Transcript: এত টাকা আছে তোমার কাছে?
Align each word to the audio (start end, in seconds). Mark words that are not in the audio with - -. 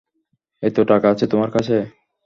এত 0.63 0.77
টাকা 0.91 1.07
আছে 1.13 1.25
তোমার 1.31 1.49
কাছে? 1.55 1.75